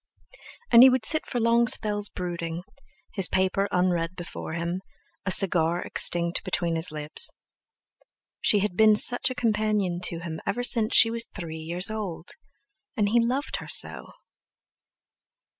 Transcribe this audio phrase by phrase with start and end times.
[0.71, 2.63] And he would sit for long spells brooding,
[3.13, 4.81] his paper unread before him,
[5.27, 7.29] a cigar extinct between his lips.
[8.41, 12.31] She had been such a companion to him ever since she was three years old!
[12.97, 14.13] And he loved her so!